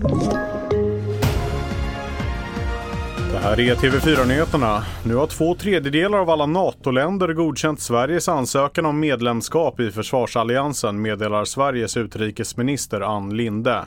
[0.00, 0.57] Thank you.
[3.38, 4.82] Det här är TV4-nyheterna.
[5.04, 11.44] Nu har två tredjedelar av alla NATO-länder godkänt Sveriges ansökan om medlemskap i försvarsalliansen, meddelar
[11.44, 13.84] Sveriges utrikesminister Ann Linde.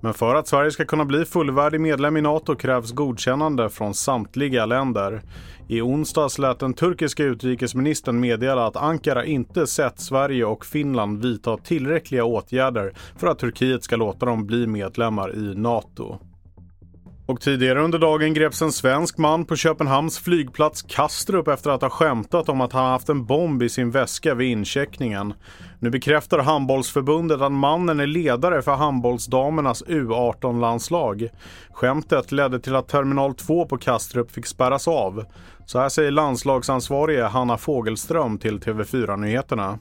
[0.00, 4.66] Men för att Sverige ska kunna bli fullvärdig medlem i NATO krävs godkännande från samtliga
[4.66, 5.22] länder.
[5.68, 11.56] I onsdags lät den turkiska utrikesministern meddela att Ankara inte sett Sverige och Finland vidta
[11.56, 16.18] tillräckliga åtgärder för att Turkiet ska låta dem bli medlemmar i NATO.
[17.30, 21.90] Och tidigare under dagen greps en svensk man på Köpenhamns flygplats Kastrup efter att ha
[21.90, 25.34] skämtat om att han haft en bomb i sin väska vid incheckningen.
[25.78, 31.28] Nu bekräftar handbollsförbundet att mannen är ledare för handbollsdamernas U18-landslag.
[31.72, 35.24] Skämtet ledde till att terminal 2 på Kastrup fick spärras av.
[35.66, 39.78] Så här säger landslagsansvarige Hanna Fogelström till TV4 Nyheterna.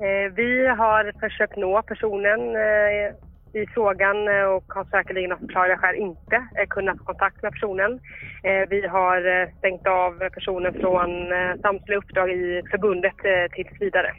[0.00, 5.78] Eh, vi har försökt nå personen eh, i frågan eh, och har säkerligen av förklarliga
[5.78, 7.92] skäl inte eh, kunnat få kontakt med personen.
[8.42, 11.10] Eh, vi har stängt av personen från
[11.62, 13.14] samtliga uppdrag i förbundet
[13.54, 14.14] tills vidare.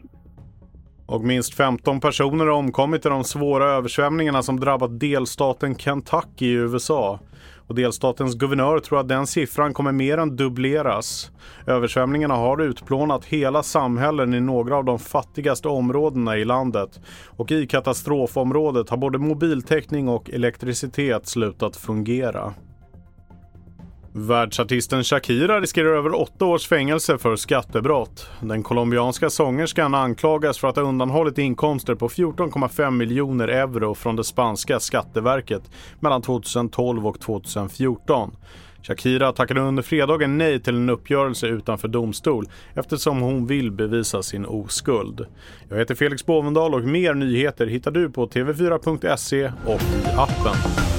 [1.06, 6.54] Och minst 15 personer har omkommit i de svåra översvämningarna som drabbat delstaten Kentucky i
[6.54, 7.20] USA.
[7.70, 11.32] Och delstatens guvernör tror att den siffran kommer mer än dubbleras.
[11.68, 17.00] Översvämningarna har utplånat hela samhällen i några av de fattigaste områdena i landet.
[17.26, 22.54] Och i katastrofområdet har både mobiltäckning och elektricitet slutat fungera.
[24.28, 28.30] Världsartisten Shakira riskerar över åtta års fängelse för skattebrott.
[28.40, 34.24] Den colombianska sångerskan anklagas för att ha undanhållit inkomster på 14,5 miljoner euro från det
[34.24, 35.62] spanska skatteverket
[36.00, 38.36] mellan 2012 och 2014.
[38.84, 44.46] Shakira tackade under fredagen nej till en uppgörelse utanför domstol eftersom hon vill bevisa sin
[44.46, 45.26] oskuld.
[45.70, 50.99] Jag heter Felix Bovendal och mer nyheter hittar du på tv4.se och i appen.